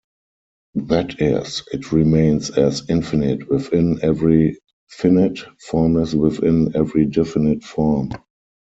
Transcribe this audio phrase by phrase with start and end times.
[0.73, 8.09] That is, it remains as infinite within every finite, formless within every definite form.